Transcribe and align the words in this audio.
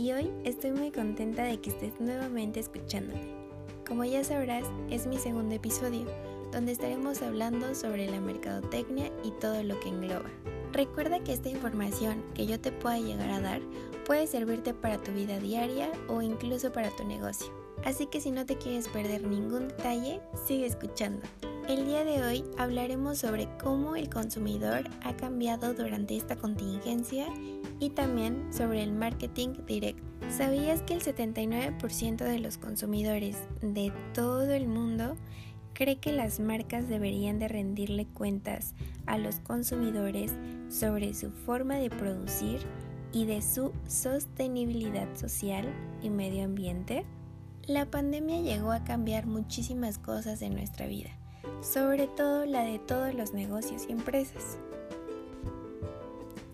y 0.00 0.12
hoy 0.12 0.30
estoy 0.44 0.72
muy 0.72 0.90
contenta 0.90 1.44
de 1.44 1.60
que 1.60 1.68
estés 1.68 2.00
nuevamente 2.00 2.58
escuchándome. 2.58 3.34
Como 3.86 4.02
ya 4.02 4.24
sabrás, 4.24 4.64
es 4.88 5.06
mi 5.06 5.18
segundo 5.18 5.54
episodio, 5.54 6.06
donde 6.52 6.72
estaremos 6.72 7.20
hablando 7.20 7.74
sobre 7.74 8.10
la 8.10 8.18
mercadotecnia 8.18 9.12
y 9.22 9.30
todo 9.32 9.62
lo 9.62 9.78
que 9.80 9.90
engloba. 9.90 10.30
Recuerda 10.72 11.22
que 11.22 11.34
esta 11.34 11.50
información 11.50 12.24
que 12.34 12.46
yo 12.46 12.58
te 12.58 12.72
pueda 12.72 12.98
llegar 12.98 13.28
a 13.28 13.42
dar 13.42 13.60
puede 14.06 14.26
servirte 14.26 14.72
para 14.72 14.96
tu 14.96 15.12
vida 15.12 15.38
diaria 15.38 15.92
o 16.08 16.22
incluso 16.22 16.72
para 16.72 16.88
tu 16.96 17.04
negocio. 17.04 17.52
Así 17.84 18.06
que 18.06 18.22
si 18.22 18.30
no 18.30 18.46
te 18.46 18.56
quieres 18.56 18.88
perder 18.88 19.26
ningún 19.26 19.68
detalle, 19.68 20.22
sigue 20.46 20.64
escuchando. 20.64 21.20
El 21.70 21.86
día 21.86 22.02
de 22.04 22.24
hoy 22.24 22.44
hablaremos 22.58 23.18
sobre 23.18 23.48
cómo 23.62 23.94
el 23.94 24.10
consumidor 24.10 24.90
ha 25.04 25.14
cambiado 25.16 25.72
durante 25.72 26.16
esta 26.16 26.34
contingencia 26.34 27.28
y 27.78 27.90
también 27.90 28.52
sobre 28.52 28.82
el 28.82 28.90
marketing 28.90 29.50
directo. 29.68 30.02
¿Sabías 30.30 30.82
que 30.82 30.94
el 30.94 31.00
79% 31.00 32.24
de 32.24 32.40
los 32.40 32.58
consumidores 32.58 33.36
de 33.62 33.92
todo 34.14 34.50
el 34.50 34.66
mundo 34.66 35.16
cree 35.72 36.00
que 36.00 36.12
las 36.12 36.40
marcas 36.40 36.88
deberían 36.88 37.38
de 37.38 37.46
rendirle 37.46 38.04
cuentas 38.04 38.74
a 39.06 39.16
los 39.16 39.36
consumidores 39.38 40.32
sobre 40.68 41.14
su 41.14 41.30
forma 41.30 41.76
de 41.76 41.88
producir 41.88 42.62
y 43.12 43.26
de 43.26 43.42
su 43.42 43.72
sostenibilidad 43.86 45.14
social 45.14 45.72
y 46.02 46.10
medio 46.10 46.46
ambiente? 46.46 47.04
La 47.68 47.88
pandemia 47.88 48.40
llegó 48.40 48.72
a 48.72 48.82
cambiar 48.82 49.28
muchísimas 49.28 49.98
cosas 49.98 50.42
en 50.42 50.54
nuestra 50.54 50.88
vida 50.88 51.19
sobre 51.60 52.06
todo 52.06 52.46
la 52.46 52.62
de 52.64 52.78
todos 52.78 53.14
los 53.14 53.32
negocios 53.32 53.86
y 53.88 53.92
empresas. 53.92 54.58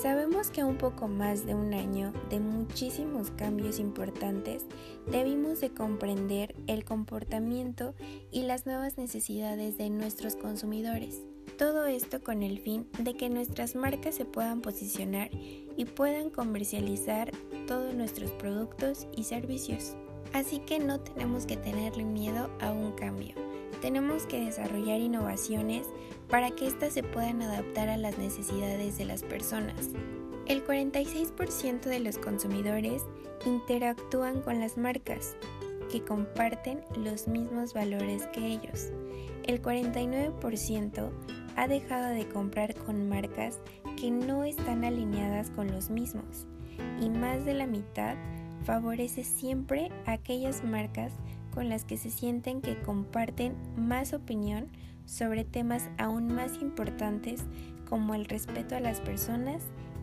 Sabemos 0.00 0.48
que 0.48 0.64
un 0.64 0.78
poco 0.78 1.08
más 1.08 1.44
de 1.44 1.54
un 1.54 1.74
año 1.74 2.14
de 2.30 2.40
muchísimos 2.40 3.30
cambios 3.32 3.78
importantes 3.78 4.64
debimos 5.06 5.60
de 5.60 5.74
comprender 5.74 6.54
el 6.68 6.86
comportamiento 6.86 7.94
y 8.30 8.44
las 8.44 8.64
nuevas 8.64 8.96
necesidades 8.96 9.76
de 9.76 9.90
nuestros 9.90 10.36
consumidores. 10.36 11.20
Todo 11.58 11.84
esto 11.84 12.22
con 12.22 12.42
el 12.42 12.60
fin 12.60 12.86
de 12.98 13.12
que 13.12 13.28
nuestras 13.28 13.74
marcas 13.74 14.14
se 14.14 14.24
puedan 14.24 14.62
posicionar 14.62 15.28
y 15.76 15.84
puedan 15.84 16.30
comercializar 16.30 17.30
todos 17.66 17.92
nuestros 17.92 18.30
productos 18.30 19.06
y 19.14 19.24
servicios. 19.24 19.96
Así 20.32 20.60
que 20.60 20.78
no 20.78 21.00
tenemos 21.00 21.44
que 21.44 21.58
tenerle 21.58 22.04
miedo 22.04 22.48
a 22.60 22.72
un 22.72 22.92
cambio 22.92 23.49
tenemos 23.80 24.26
que 24.26 24.44
desarrollar 24.44 25.00
innovaciones 25.00 25.86
para 26.28 26.50
que 26.50 26.66
éstas 26.66 26.92
se 26.92 27.02
puedan 27.02 27.42
adaptar 27.42 27.88
a 27.88 27.96
las 27.96 28.18
necesidades 28.18 28.98
de 28.98 29.04
las 29.04 29.22
personas. 29.22 29.90
El 30.46 30.64
46% 30.64 31.82
de 31.82 32.00
los 32.00 32.18
consumidores 32.18 33.02
interactúan 33.46 34.42
con 34.42 34.60
las 34.60 34.76
marcas 34.76 35.36
que 35.90 36.02
comparten 36.02 36.80
los 36.96 37.28
mismos 37.28 37.74
valores 37.74 38.26
que 38.28 38.46
ellos. 38.46 38.90
El 39.44 39.60
49% 39.60 41.10
ha 41.56 41.68
dejado 41.68 42.14
de 42.14 42.28
comprar 42.28 42.74
con 42.74 43.08
marcas 43.08 43.58
que 43.96 44.10
no 44.10 44.44
están 44.44 44.84
alineadas 44.84 45.50
con 45.50 45.70
los 45.70 45.90
mismos 45.90 46.46
y 47.00 47.08
más 47.10 47.44
de 47.44 47.54
la 47.54 47.66
mitad 47.66 48.16
favorece 48.64 49.24
siempre 49.24 49.90
aquellas 50.06 50.64
marcas 50.64 51.12
con 51.50 51.68
las 51.68 51.84
que 51.84 51.96
se 51.96 52.10
sienten 52.10 52.60
que 52.60 52.80
comparten 52.80 53.54
más 53.76 54.12
opinión 54.12 54.68
sobre 55.04 55.44
temas 55.44 55.88
aún 55.98 56.32
más 56.32 56.60
importantes 56.60 57.42
como 57.88 58.14
el 58.14 58.26
respeto 58.26 58.76
a 58.76 58.80
las 58.80 59.00
personas 59.00 59.62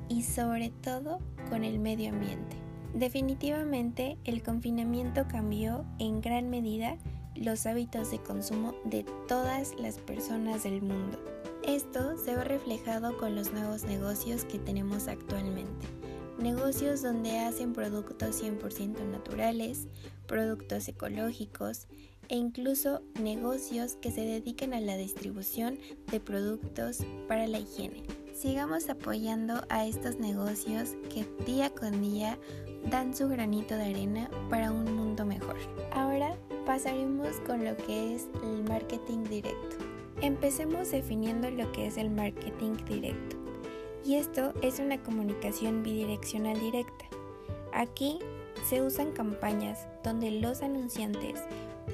y 0.10 0.24
sobre 0.24 0.70
todo 0.70 1.20
con 1.50 1.64
el 1.64 1.80
medio 1.80 2.10
ambiente. 2.10 2.58
Definitivamente 2.94 4.18
el 4.24 4.44
confinamiento 4.44 5.28
cambió 5.28 5.86
en 6.00 6.22
gran 6.22 6.50
medida 6.50 6.98
los 7.36 7.66
hábitos 7.66 8.12
de 8.12 8.20
consumo 8.20 8.74
de 8.86 9.06
todas 9.28 9.74
las 9.78 10.00
personas 10.00 10.64
del 10.64 10.82
mundo. 10.82 11.20
Esto 11.64 12.18
se 12.18 12.36
ve 12.36 12.44
reflejado 12.44 13.18
con 13.18 13.36
los 13.36 13.52
nuevos 13.54 13.84
negocios 13.84 14.46
que 14.46 14.58
tenemos 14.58 15.08
actualmente 15.08 15.97
negocios 16.40 17.02
donde 17.02 17.40
hacen 17.40 17.74
productos 17.74 18.42
100% 18.42 19.06
naturales, 19.10 19.88
productos 20.28 20.88
ecológicos 20.88 21.88
e 22.30 22.36
incluso 22.36 23.02
negocios 23.20 23.96
que 24.02 24.12
se 24.12 24.22
dedican 24.22 24.74
a 24.74 24.82
la 24.82 24.98
distribución 24.98 25.80
de 26.12 26.20
productos 26.20 27.00
para 27.28 27.48
la 27.48 27.60
higiene. 27.60 28.04
Sigamos 28.34 28.90
apoyando 28.90 29.66
a 29.70 29.86
estos 29.86 30.20
negocios 30.20 30.92
que 31.14 31.26
día 31.46 31.70
con 31.72 32.02
día 32.02 32.38
dan 32.90 33.16
su 33.16 33.28
granito 33.28 33.76
de 33.76 33.86
arena 33.86 34.30
para 34.50 34.72
un 34.72 34.96
mundo 34.96 35.26
mejor. 35.26 35.58
Ahora 35.92 36.36
pasaremos 36.66 37.36
con 37.48 37.66
lo 37.66 37.76
que 37.78 38.16
es 38.16 38.28
el 38.44 38.64
marketing 38.64 39.24
directo. 39.24 39.78
Empecemos 40.22 40.92
definiendo 40.92 41.50
lo 41.50 41.72
que 41.72 41.88
es 41.88 41.98
el 41.98 42.10
marketing 42.10 42.76
directo 42.88 43.37
y 44.06 44.16
esto 44.16 44.54
es 44.62 44.80
una 44.80 45.02
comunicación 45.04 45.84
bidireccional 45.84 46.60
directa. 46.60 47.06
Aquí 47.74 48.20
se 48.68 48.82
usan 48.82 49.12
campañas 49.12 49.88
donde 50.04 50.32
los 50.32 50.62
anunciantes 50.62 51.44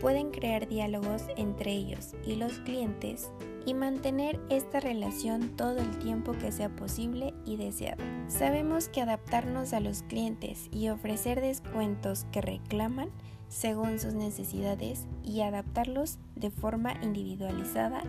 pueden 0.02 0.32
crear 0.32 0.68
diálogos 0.68 1.24
entre 1.38 1.72
ellos 1.72 2.16
y 2.26 2.36
los 2.36 2.54
clientes 2.60 3.32
y 3.66 3.74
mantener 3.74 4.40
esta 4.50 4.80
relación 4.80 5.56
todo 5.56 5.78
el 5.78 6.00
tiempo 6.00 6.34
que 6.34 6.52
sea 6.52 6.70
posible 6.70 7.34
y 7.46 7.58
deseado. 7.58 8.04
Sabemos 8.28 8.90
que 8.90 9.02
adaptarnos 9.02 9.74
a 9.74 9.80
los 9.80 10.04
clientes 10.04 10.68
y 10.72 10.90
ofrecer 10.90 11.42
descuentos 11.42 12.26
que 12.32 12.42
reclaman 12.42 13.10
según 13.48 14.00
sus 14.00 14.16
necesidades 14.16 15.06
y 15.24 15.42
adaptarlos 15.42 16.18
de 16.36 16.50
forma 16.50 16.94
individualizada 17.02 18.02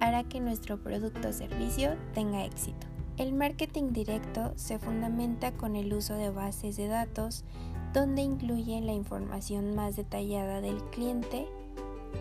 hará 0.00 0.24
que 0.24 0.40
nuestro 0.40 0.78
producto 0.78 1.28
o 1.28 1.32
servicio 1.32 1.96
tenga 2.14 2.44
éxito. 2.44 2.86
El 3.16 3.32
marketing 3.32 3.92
directo 3.92 4.52
se 4.56 4.78
fundamenta 4.78 5.52
con 5.52 5.76
el 5.76 5.92
uso 5.92 6.14
de 6.14 6.30
bases 6.30 6.76
de 6.76 6.88
datos 6.88 7.44
donde 7.92 8.22
incluye 8.22 8.80
la 8.80 8.92
información 8.92 9.74
más 9.74 9.96
detallada 9.96 10.60
del 10.60 10.82
cliente 10.90 11.46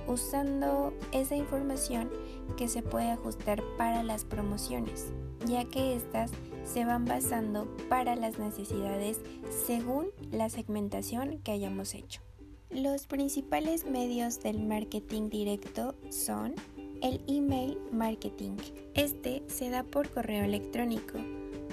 usando 0.08 0.94
esa 1.12 1.36
información 1.36 2.10
que 2.58 2.68
se 2.68 2.82
puede 2.82 3.12
ajustar 3.12 3.64
para 3.78 4.04
las 4.04 4.26
promociones, 4.26 5.12
ya 5.46 5.66
que 5.66 5.96
éstas 5.96 6.32
se 6.64 6.86
van 6.86 7.06
basando 7.06 7.68
para 7.90 8.16
las 8.16 8.40
necesidades 8.40 9.22
según 9.66 10.08
la 10.32 10.50
segmentación 10.50 11.40
que 11.40 11.52
hayamos 11.52 11.94
hecho. 11.94 12.22
Los 12.70 13.08
principales 13.08 13.86
medios 13.86 14.42
del 14.42 14.60
marketing 14.60 15.30
directo 15.30 15.96
son 16.10 16.54
el 17.02 17.22
email 17.28 17.78
marketing. 17.92 18.58
Este 18.94 19.44
se 19.48 19.70
da 19.70 19.84
por 19.84 20.10
correo 20.10 20.44
electrónico, 20.44 21.18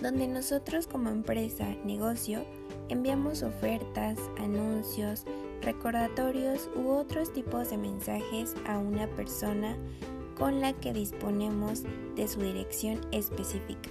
donde 0.03 0.29
nosotros 0.29 0.87
como 0.87 1.11
empresa, 1.11 1.67
negocio, 1.85 2.45
enviamos 2.89 3.43
ofertas, 3.43 4.19
anuncios, 4.39 5.25
recordatorios 5.63 6.69
u 6.77 6.89
otros 6.89 7.33
tipos 7.33 7.71
de 7.71 7.79
mensajes 7.79 8.55
a 8.67 8.79
una 8.79 9.09
persona 9.09 9.77
con 10.39 10.61
la 10.61 10.73
que 10.75 10.93
disponemos 10.93 11.83
de 12.15 12.29
su 12.29 12.41
dirección 12.41 13.01
específica, 13.11 13.91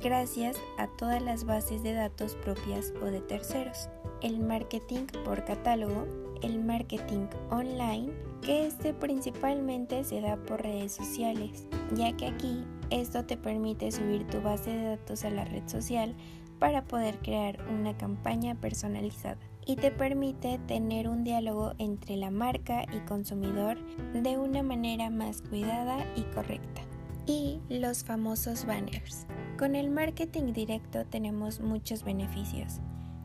gracias 0.00 0.56
a 0.78 0.86
todas 0.96 1.22
las 1.22 1.44
bases 1.44 1.82
de 1.82 1.92
datos 1.92 2.34
propias 2.36 2.92
o 3.02 3.06
de 3.06 3.20
terceros. 3.20 3.88
El 4.22 4.40
marketing 4.40 5.06
por 5.24 5.44
catálogo, 5.44 6.06
el 6.42 6.64
marketing 6.64 7.26
online, 7.50 8.12
que 8.40 8.66
este 8.66 8.94
principalmente 8.94 10.04
se 10.04 10.20
da 10.20 10.36
por 10.36 10.62
redes 10.62 10.92
sociales, 10.92 11.66
ya 11.94 12.16
que 12.16 12.26
aquí 12.26 12.64
esto 12.90 13.24
te 13.24 13.36
permite 13.36 13.92
subir 13.92 14.26
tu 14.26 14.40
base 14.40 14.70
de 14.70 14.84
datos 14.96 15.24
a 15.24 15.30
la 15.30 15.44
red 15.44 15.66
social 15.68 16.14
para 16.58 16.84
poder 16.84 17.18
crear 17.18 17.58
una 17.70 17.96
campaña 17.96 18.54
personalizada 18.54 19.38
y 19.66 19.76
te 19.76 19.90
permite 19.90 20.58
tener 20.66 21.08
un 21.08 21.24
diálogo 21.24 21.72
entre 21.78 22.16
la 22.16 22.30
marca 22.30 22.84
y 22.92 22.98
consumidor 23.00 23.78
de 24.12 24.38
una 24.38 24.62
manera 24.62 25.10
más 25.10 25.42
cuidada 25.42 26.04
y 26.16 26.22
correcta. 26.34 26.82
Y 27.26 27.60
los 27.68 28.04
famosos 28.04 28.64
banners. 28.64 29.26
Con 29.58 29.76
el 29.76 29.90
marketing 29.90 30.52
directo 30.52 31.04
tenemos 31.04 31.60
muchos 31.60 32.02
beneficios, 32.02 32.80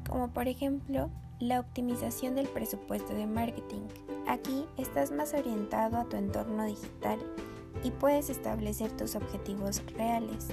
como 0.08 0.34
por 0.34 0.48
ejemplo 0.48 1.10
la 1.40 1.60
optimización 1.60 2.36
del 2.36 2.48
presupuesto 2.48 3.14
de 3.14 3.28
marketing. 3.28 3.82
Aquí 4.28 4.66
estás 4.78 5.12
más 5.12 5.34
orientado 5.34 5.98
a 5.98 6.06
tu 6.06 6.18
entorno 6.18 6.66
digital 6.66 7.20
y 7.84 7.92
puedes 7.92 8.30
establecer 8.30 8.92
tus 8.92 9.16
objetivos 9.16 9.84
reales 9.94 10.48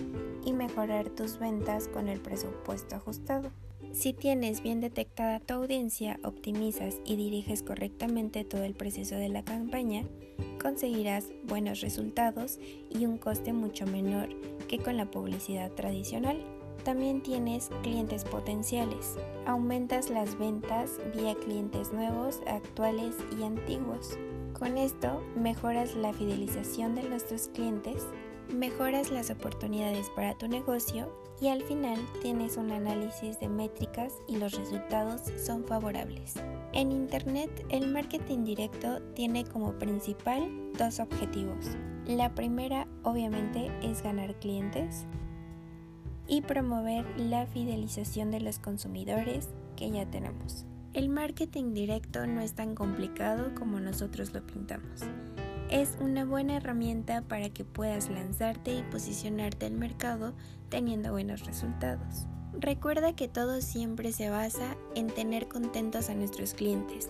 y 0.45 0.53
mejorar 0.53 1.09
tus 1.11 1.39
ventas 1.39 1.89
con 1.89 2.09
el 2.09 2.21
presupuesto 2.21 2.97
ajustado. 2.97 3.51
Si 3.93 4.13
tienes 4.13 4.63
bien 4.63 4.81
detectada 4.81 5.41
tu 5.41 5.55
audiencia, 5.55 6.19
optimizas 6.25 6.97
y 7.05 7.17
diriges 7.17 7.63
correctamente 7.63 8.45
todo 8.45 8.65
el 8.65 8.75
proceso 8.75 9.17
de 9.17 9.29
la 9.29 9.45
campaña, 9.45 10.05
conseguirás 10.61 11.27
buenos 11.45 11.81
resultados 11.81 12.59
y 12.91 13.05
un 13.05 13.19
coste 13.19 13.53
mucho 13.53 13.87
menor 13.87 14.31
que 14.67 14.79
con 14.79 14.97
la 14.97 15.11
publicidad 15.11 15.71
tradicional. 15.73 16.43
También 16.85 17.23
tienes 17.23 17.71
clientes 17.83 18.25
potenciales. 18.25 19.17
Aumentas 19.47 20.11
las 20.11 20.39
ventas 20.39 20.99
vía 21.15 21.35
clientes 21.35 21.93
nuevos, 21.93 22.41
actuales 22.47 23.15
y 23.39 23.45
antiguos. 23.45 24.19
Con 24.59 24.77
esto 24.79 25.23
mejoras 25.37 25.95
la 25.95 26.13
fidelización 26.13 26.95
de 26.95 27.03
nuestros 27.05 27.49
clientes, 27.49 28.07
mejoras 28.53 29.11
las 29.11 29.31
oportunidades 29.31 30.09
para 30.11 30.37
tu 30.37 30.49
negocio 30.49 31.13
y 31.41 31.49
al 31.49 31.63
final 31.63 31.99
tienes 32.21 32.57
un 32.57 32.71
análisis 32.71 33.41
de 33.41 33.49
métricas 33.49 34.15
y 34.29 34.37
los 34.37 34.53
resultados 34.53 35.23
son 35.45 35.65
favorables. 35.65 36.35
En 36.73 36.93
Internet 36.93 37.65
el 37.71 37.89
marketing 37.89 38.45
directo 38.45 39.01
tiene 39.15 39.45
como 39.45 39.73
principal 39.79 40.49
dos 40.79 41.01
objetivos. 41.01 41.77
La 42.07 42.35
primera 42.35 42.87
obviamente 43.03 43.71
es 43.83 44.03
ganar 44.03 44.35
clientes 44.37 45.07
y 46.27 46.43
promover 46.43 47.05
la 47.19 47.47
fidelización 47.47 48.31
de 48.31 48.41
los 48.41 48.59
consumidores 48.59 49.49
que 49.77 49.91
ya 49.91 50.07
tenemos. 50.07 50.67
El 50.93 51.09
marketing 51.09 51.73
directo 51.73 52.27
no 52.27 52.41
es 52.41 52.55
tan 52.55 52.75
complicado 52.75 53.55
como 53.55 53.81
nosotros 53.81 54.35
lo 54.35 54.47
pintamos. 54.47 55.01
Es 55.71 55.97
una 56.01 56.27
buena 56.27 56.57
herramienta 56.57 57.23
para 57.23 57.49
que 57.49 57.65
puedas 57.65 58.11
lanzarte 58.11 58.75
y 58.75 58.83
posicionarte 58.83 59.65
al 59.65 59.73
mercado 59.73 60.35
teniendo 60.69 61.13
buenos 61.13 61.47
resultados. 61.47 62.27
Recuerda 62.53 63.15
que 63.17 63.29
todo 63.29 63.63
siempre 63.63 64.13
se 64.13 64.29
basa 64.29 64.77
en 64.95 65.09
tener 65.09 65.49
contentos 65.49 66.09
a 66.09 66.15
nuestros 66.15 66.55
clientes, 66.55 67.09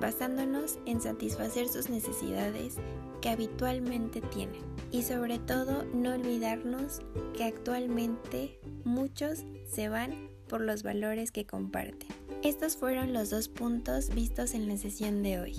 basándonos 0.00 0.78
en 0.86 1.00
satisfacer 1.00 1.68
sus 1.68 1.90
necesidades 1.90 2.76
que 3.20 3.28
habitualmente 3.28 4.20
tienen. 4.20 4.62
Y 4.90 5.02
sobre 5.02 5.38
todo 5.38 5.84
no 5.94 6.14
olvidarnos 6.14 7.00
que 7.36 7.44
actualmente 7.44 8.58
muchos 8.84 9.44
se 9.70 9.88
van 9.88 10.30
por 10.48 10.60
los 10.60 10.82
valores 10.82 11.30
que 11.30 11.46
comparten. 11.46 12.08
Estos 12.42 12.76
fueron 12.76 13.12
los 13.12 13.30
dos 13.30 13.48
puntos 13.48 14.12
vistos 14.14 14.54
en 14.54 14.66
la 14.66 14.76
sesión 14.76 15.22
de 15.22 15.38
hoy. 15.38 15.56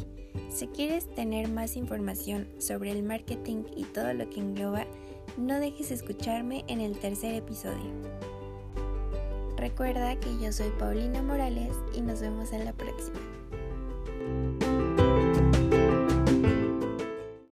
Si 0.50 0.68
quieres 0.68 1.10
tener 1.16 1.48
más 1.48 1.78
información 1.78 2.50
sobre 2.60 2.92
el 2.92 3.04
marketing 3.04 3.64
y 3.76 3.86
todo 3.86 4.14
lo 4.14 4.30
que 4.30 4.40
engloba, 4.40 4.86
no 5.38 5.60
dejes 5.60 5.92
escucharme 5.92 6.66
en 6.68 6.82
el 6.82 6.98
tercer 6.98 7.36
episodio. 7.36 7.92
Recuerda 9.62 10.19
que 10.19 10.40
yo 10.40 10.52
soy 10.52 10.72
Paulina 10.80 11.22
Morales 11.22 11.75
y 11.94 12.02
nos 12.02 12.19
vemos 12.19 12.52
en 12.52 12.66
la 12.66 12.74
próxima. 12.74 13.19